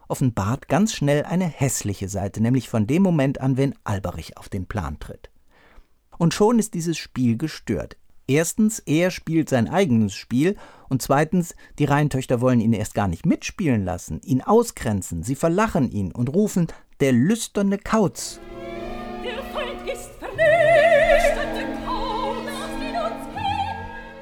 offenbart 0.08 0.66
ganz 0.66 0.94
schnell 0.94 1.22
eine 1.22 1.46
hässliche 1.46 2.08
Seite, 2.08 2.42
nämlich 2.42 2.68
von 2.68 2.88
dem 2.88 3.04
Moment 3.04 3.40
an, 3.40 3.56
wenn 3.56 3.76
Alberich 3.84 4.36
auf 4.36 4.48
den 4.48 4.66
Plan 4.66 4.98
tritt. 4.98 5.30
Und 6.18 6.34
schon 6.34 6.58
ist 6.58 6.74
dieses 6.74 6.98
Spiel 6.98 7.38
gestört. 7.38 7.96
Erstens, 8.30 8.78
er 8.86 9.10
spielt 9.10 9.48
sein 9.48 9.66
eigenes 9.68 10.14
Spiel 10.14 10.56
und 10.88 11.02
zweitens, 11.02 11.56
die 11.80 11.84
Rheintöchter 11.84 12.40
wollen 12.40 12.60
ihn 12.60 12.72
erst 12.72 12.94
gar 12.94 13.08
nicht 13.08 13.26
mitspielen 13.26 13.84
lassen, 13.84 14.20
ihn 14.22 14.40
ausgrenzen, 14.40 15.24
sie 15.24 15.34
verlachen 15.34 15.90
ihn 15.90 16.12
und 16.12 16.32
rufen 16.32 16.68
der 17.00 17.10
lüsterne 17.10 17.76
Kauz. 17.76 18.38
Der 19.24 19.42
Feind 19.52 19.92
ist 19.92 20.10
vernichtet, 20.20 21.76
kaum 21.84 22.36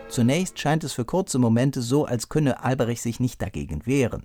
Zunächst 0.09 0.59
scheint 0.59 0.85
es 0.85 0.95
für 0.95 1.05
kurze 1.05 1.39
Momente 1.39 1.83
so, 1.83 2.07
als 2.07 2.31
könne 2.31 2.65
Alberich 2.65 3.03
sich 3.03 3.21
nicht 3.21 3.43
dagegen 3.43 3.85
wehren. 3.85 4.25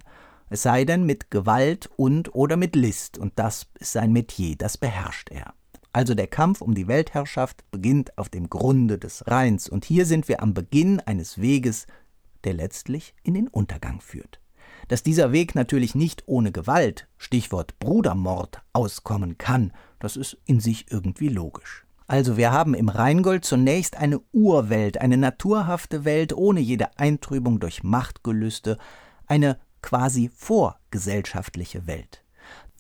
Es 0.49 0.61
sei 0.61 0.85
denn 0.85 1.03
mit 1.05 1.29
Gewalt 1.29 1.89
und 1.97 2.33
oder 2.33 2.55
mit 2.55 2.77
List, 2.77 3.17
und 3.17 3.33
das 3.35 3.67
ist 3.79 3.91
sein 3.91 4.13
Metier, 4.13 4.55
das 4.55 4.77
beherrscht 4.77 5.29
er. 5.29 5.53
Also 5.93 6.15
der 6.15 6.25
Kampf 6.25 6.61
um 6.61 6.73
die 6.73 6.87
Weltherrschaft 6.87 7.69
beginnt 7.69 8.17
auf 8.17 8.27
dem 8.27 8.49
Grunde 8.49 8.97
des 8.97 9.27
Rheins, 9.27 9.69
und 9.69 9.85
hier 9.85 10.07
sind 10.07 10.27
wir 10.27 10.41
am 10.41 10.55
Beginn 10.55 10.99
eines 10.99 11.39
Weges, 11.39 11.85
der 12.43 12.53
letztlich 12.53 13.13
in 13.21 13.35
den 13.35 13.47
Untergang 13.47 14.01
führt. 14.01 14.41
Dass 14.87 15.03
dieser 15.03 15.31
Weg 15.31 15.53
natürlich 15.53 15.93
nicht 15.93 16.23
ohne 16.25 16.51
Gewalt, 16.51 17.07
Stichwort 17.17 17.77
Brudermord, 17.77 18.61
auskommen 18.73 19.37
kann, 19.37 19.71
das 19.99 20.17
ist 20.17 20.37
in 20.45 20.59
sich 20.59 20.91
irgendwie 20.91 21.29
logisch. 21.29 21.85
Also 22.07 22.37
wir 22.37 22.51
haben 22.51 22.73
im 22.73 22.89
Rheingold 22.89 23.45
zunächst 23.45 23.95
eine 23.95 24.19
Urwelt, 24.33 24.99
eine 24.99 25.17
naturhafte 25.17 26.05
Welt 26.05 26.33
ohne 26.33 26.59
jede 26.59 26.97
Eintrübung 26.97 27.59
durch 27.59 27.83
Machtgelüste, 27.83 28.77
eine 29.27 29.59
quasi 29.81 30.29
vorgesellschaftliche 30.35 31.87
Welt. 31.87 32.22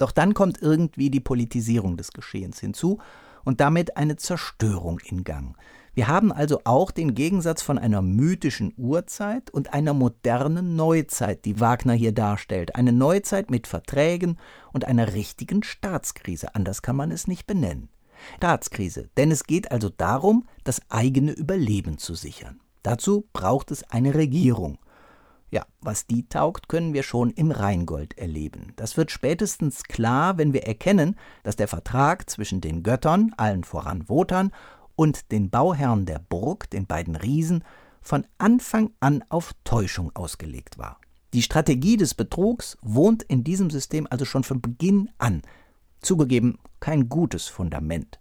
Doch 0.03 0.11
dann 0.11 0.33
kommt 0.33 0.61
irgendwie 0.61 1.09
die 1.09 1.21
Politisierung 1.21 1.95
des 1.95 2.11
Geschehens 2.11 2.59
hinzu 2.59 2.99
und 3.45 3.61
damit 3.61 3.95
eine 3.95 4.17
Zerstörung 4.17 4.99
in 4.99 5.23
Gang. 5.23 5.55
Wir 5.93 6.09
haben 6.09 6.33
also 6.33 6.59
auch 6.65 6.91
den 6.91 7.15
Gegensatz 7.15 7.61
von 7.61 7.77
einer 7.77 8.01
mythischen 8.01 8.73
Urzeit 8.75 9.49
und 9.49 9.73
einer 9.73 9.93
modernen 9.93 10.75
Neuzeit, 10.75 11.45
die 11.45 11.61
Wagner 11.61 11.93
hier 11.93 12.11
darstellt. 12.11 12.75
Eine 12.75 12.91
Neuzeit 12.91 13.49
mit 13.49 13.65
Verträgen 13.65 14.39
und 14.73 14.83
einer 14.83 15.13
richtigen 15.13 15.63
Staatskrise. 15.63 16.53
Anders 16.53 16.81
kann 16.81 16.97
man 16.97 17.09
es 17.09 17.25
nicht 17.25 17.47
benennen. 17.47 17.87
Staatskrise, 18.35 19.07
denn 19.15 19.31
es 19.31 19.45
geht 19.45 19.71
also 19.71 19.87
darum, 19.87 20.49
das 20.65 20.81
eigene 20.89 21.31
Überleben 21.31 21.97
zu 21.97 22.13
sichern. 22.13 22.59
Dazu 22.81 23.29
braucht 23.31 23.71
es 23.71 23.89
eine 23.89 24.15
Regierung. 24.15 24.79
Ja, 25.53 25.67
was 25.81 26.07
die 26.07 26.27
taugt, 26.27 26.67
können 26.67 26.95
wir 26.95 27.03
schon 27.03 27.29
im 27.29 27.51
Rheingold 27.51 28.17
erleben. 28.17 28.73
Das 28.75 28.97
wird 28.97 29.11
spätestens 29.11 29.83
klar, 29.83 30.39
wenn 30.39 30.51
wir 30.51 30.63
erkennen, 30.63 31.15
dass 31.43 31.55
der 31.55 31.67
Vertrag 31.67 32.27
zwischen 32.27 32.59
den 32.59 32.81
Göttern, 32.81 33.35
allen 33.37 33.63
voran 33.63 34.09
Wotan, 34.09 34.49
und 34.95 35.31
den 35.31 35.51
Bauherren 35.51 36.07
der 36.07 36.17
Burg, 36.17 36.71
den 36.71 36.87
beiden 36.87 37.15
Riesen, 37.15 37.63
von 38.01 38.25
Anfang 38.39 38.93
an 38.99 39.23
auf 39.29 39.53
Täuschung 39.63 40.09
ausgelegt 40.15 40.79
war. 40.79 40.99
Die 41.33 41.43
Strategie 41.43 41.97
des 41.97 42.15
Betrugs 42.15 42.79
wohnt 42.81 43.21
in 43.21 43.43
diesem 43.43 43.69
System 43.69 44.07
also 44.09 44.25
schon 44.25 44.43
von 44.43 44.59
Beginn 44.59 45.11
an. 45.19 45.43
Zugegeben, 46.01 46.57
kein 46.79 47.09
gutes 47.09 47.47
Fundament. 47.47 48.19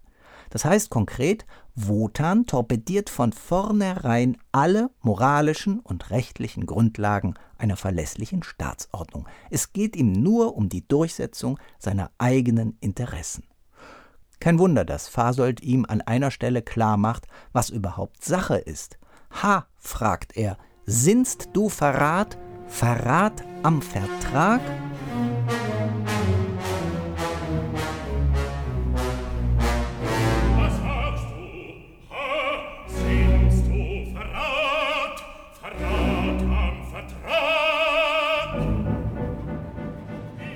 Das 0.51 0.65
heißt 0.65 0.91
konkret, 0.91 1.47
Wotan 1.75 2.45
torpediert 2.45 3.09
von 3.09 3.33
vornherein 3.33 4.37
alle 4.51 4.91
moralischen 5.01 5.79
und 5.79 6.11
rechtlichen 6.11 6.67
Grundlagen 6.67 7.33
einer 7.57 7.77
verlässlichen 7.77 8.43
Staatsordnung. 8.43 9.27
Es 9.49 9.73
geht 9.73 9.95
ihm 9.95 10.11
nur 10.11 10.55
um 10.55 10.69
die 10.69 10.87
Durchsetzung 10.87 11.57
seiner 11.79 12.11
eigenen 12.19 12.77
Interessen. 12.79 13.45
Kein 14.39 14.59
Wunder, 14.59 14.85
dass 14.85 15.07
Fasold 15.07 15.61
ihm 15.61 15.85
an 15.87 16.01
einer 16.01 16.29
Stelle 16.29 16.61
klar 16.61 16.97
macht, 16.97 17.27
was 17.53 17.71
überhaupt 17.71 18.23
Sache 18.23 18.57
ist. 18.57 18.99
Ha, 19.41 19.65
fragt 19.77 20.37
er, 20.37 20.57
sinnst 20.85 21.49
du 21.53 21.69
Verrat, 21.69 22.37
Verrat 22.67 23.43
am 23.63 23.81
Vertrag? 23.81 24.61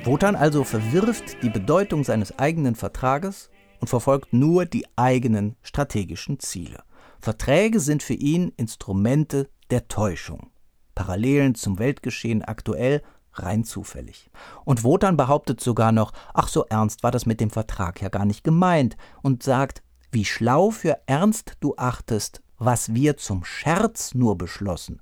Wotan 0.08 0.38
also 0.38 0.64
verwirft 0.64 1.44
die 1.44 1.50
Bedeutung 1.50 2.06
seines 2.06 2.40
eigenen 2.40 2.76
Vertrages 2.76 3.50
und 3.82 3.90
verfolgt 3.90 4.32
nur 4.32 4.66
die 4.66 4.86
eigenen 4.96 5.58
strategischen 5.62 6.40
Ziele. 6.40 6.82
Verträge 7.20 7.82
sind 7.82 8.02
für 8.02 8.14
ihn 8.14 8.54
Instrumente 8.56 9.50
der 9.70 9.90
Täuschung. 9.90 10.50
Parallelen 10.96 11.56
zum 11.56 11.78
Weltgeschehen 11.78 12.42
aktuell 12.42 13.04
rein 13.34 13.66
zufällig. 13.66 14.32
Und 14.64 14.86
Wotan 14.86 15.18
behauptet 15.18 15.60
sogar 15.60 15.92
noch, 15.92 16.14
ach 16.34 16.48
so 16.48 16.64
ernst 16.70 17.04
war 17.04 17.12
das 17.12 17.26
mit 17.26 17.42
dem 17.42 17.50
Vertrag 17.50 18.02
ja 18.02 18.08
gar 18.08 18.24
nicht 18.24 18.46
gemeint 18.46 18.96
und 19.24 19.44
sagt, 19.44 19.84
wie 20.14 20.24
schlau 20.24 20.72
für 20.72 20.98
ernst 21.06 21.58
du 21.60 21.76
achtest, 21.76 22.42
was 22.58 22.94
wir 22.94 23.18
zum 23.18 23.44
Scherz 23.44 24.14
nur 24.14 24.38
beschlossen, 24.38 25.02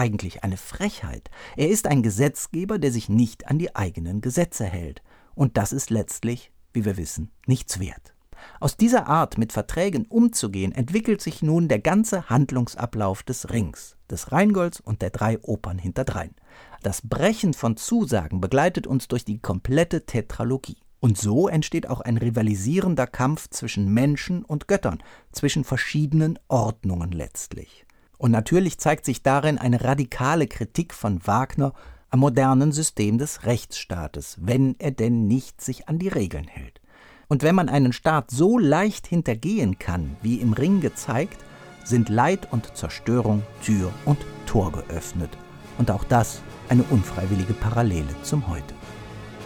eigentlich 0.00 0.42
eine 0.42 0.56
Frechheit. 0.56 1.30
Er 1.58 1.68
ist 1.68 1.86
ein 1.86 2.02
Gesetzgeber, 2.02 2.78
der 2.78 2.90
sich 2.90 3.10
nicht 3.10 3.48
an 3.48 3.58
die 3.58 3.76
eigenen 3.76 4.22
Gesetze 4.22 4.64
hält. 4.64 5.02
Und 5.34 5.58
das 5.58 5.72
ist 5.72 5.90
letztlich, 5.90 6.52
wie 6.72 6.86
wir 6.86 6.96
wissen, 6.96 7.30
nichts 7.46 7.78
wert. 7.80 8.14
Aus 8.60 8.78
dieser 8.78 9.06
Art, 9.06 9.36
mit 9.36 9.52
Verträgen 9.52 10.06
umzugehen, 10.06 10.72
entwickelt 10.72 11.20
sich 11.20 11.42
nun 11.42 11.68
der 11.68 11.80
ganze 11.80 12.30
Handlungsablauf 12.30 13.22
des 13.22 13.50
Rings, 13.50 13.98
des 14.10 14.32
Rheingolds 14.32 14.80
und 14.80 15.02
der 15.02 15.10
drei 15.10 15.38
Opern 15.42 15.78
hinterdrein. 15.78 16.34
Das 16.82 17.02
Brechen 17.06 17.52
von 17.52 17.76
Zusagen 17.76 18.40
begleitet 18.40 18.86
uns 18.86 19.06
durch 19.06 19.26
die 19.26 19.38
komplette 19.38 20.06
Tetralogie. 20.06 20.78
Und 20.98 21.18
so 21.18 21.46
entsteht 21.46 21.88
auch 21.88 22.00
ein 22.00 22.16
rivalisierender 22.16 23.06
Kampf 23.06 23.48
zwischen 23.50 23.92
Menschen 23.92 24.46
und 24.46 24.66
Göttern, 24.66 25.02
zwischen 25.32 25.64
verschiedenen 25.64 26.38
Ordnungen 26.48 27.12
letztlich. 27.12 27.84
Und 28.20 28.32
natürlich 28.32 28.76
zeigt 28.76 29.06
sich 29.06 29.22
darin 29.22 29.56
eine 29.56 29.82
radikale 29.82 30.46
Kritik 30.46 30.92
von 30.92 31.26
Wagner 31.26 31.72
am 32.10 32.20
modernen 32.20 32.70
System 32.70 33.16
des 33.16 33.46
Rechtsstaates, 33.46 34.36
wenn 34.42 34.76
er 34.78 34.90
denn 34.90 35.26
nicht 35.26 35.62
sich 35.62 35.88
an 35.88 35.98
die 35.98 36.08
Regeln 36.08 36.46
hält. 36.46 36.82
Und 37.28 37.42
wenn 37.42 37.54
man 37.54 37.70
einen 37.70 37.94
Staat 37.94 38.30
so 38.30 38.58
leicht 38.58 39.06
hintergehen 39.06 39.78
kann, 39.78 40.16
wie 40.20 40.34
im 40.34 40.52
Ring 40.52 40.82
gezeigt, 40.82 41.38
sind 41.82 42.10
Leid 42.10 42.52
und 42.52 42.76
Zerstörung 42.76 43.42
Tür 43.64 43.90
und 44.04 44.18
Tor 44.44 44.70
geöffnet. 44.70 45.30
Und 45.78 45.90
auch 45.90 46.04
das 46.04 46.42
eine 46.68 46.82
unfreiwillige 46.90 47.54
Parallele 47.54 48.14
zum 48.22 48.48
Heute. 48.48 48.74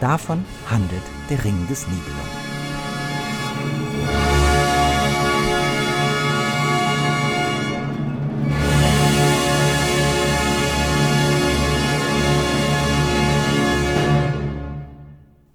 Davon 0.01 0.45
handelt 0.69 1.05
der 1.31 1.45
Ring 1.45 1.69
des 1.69 1.87
Nibelungen. 1.87 2.54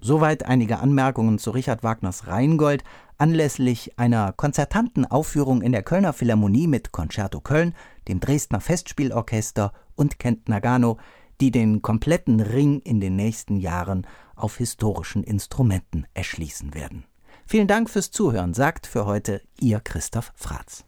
Soweit 0.00 0.46
einige 0.46 0.78
Anmerkungen 0.78 1.38
zu 1.38 1.50
Richard 1.50 1.82
Wagners 1.82 2.26
Rheingold 2.26 2.84
anlässlich 3.18 3.98
einer 3.98 4.32
konzertanten 4.32 5.04
Aufführung 5.04 5.60
in 5.60 5.72
der 5.72 5.82
Kölner 5.82 6.14
Philharmonie 6.14 6.66
mit 6.66 6.90
Concerto 6.90 7.40
Köln, 7.40 7.74
dem 8.08 8.18
Dresdner 8.18 8.60
Festspielorchester 8.60 9.72
und 9.94 10.18
Kent 10.18 10.48
Nagano, 10.48 10.96
die 11.40 11.50
den 11.50 11.82
kompletten 11.82 12.40
Ring 12.40 12.80
in 12.80 13.00
den 13.00 13.16
nächsten 13.16 13.56
Jahren 13.56 14.06
auf 14.36 14.56
historischen 14.56 15.22
Instrumenten 15.22 16.06
erschließen 16.14 16.74
werden. 16.74 17.04
Vielen 17.46 17.66
Dank 17.66 17.90
fürs 17.90 18.10
Zuhören, 18.10 18.54
sagt 18.54 18.86
für 18.86 19.04
heute 19.04 19.42
Ihr 19.60 19.80
Christoph 19.80 20.32
Fratz. 20.34 20.84